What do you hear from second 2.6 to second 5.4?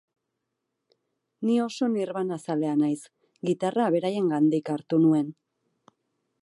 naiz, gitarra beraiengatik hartu nuen.